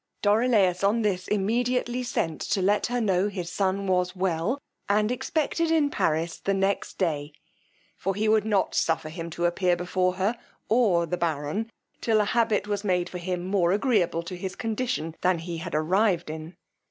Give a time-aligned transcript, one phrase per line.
[0.23, 5.69] Dorilaus on this immediately sent to let her know his son was well, and expected
[5.69, 7.33] in Paris the next day,
[7.97, 11.69] for he would not suffer him to appear before her, or the baron,
[12.01, 15.61] till a habit was made for him more agreeable to his condition than that he
[15.71, 16.55] arrived in.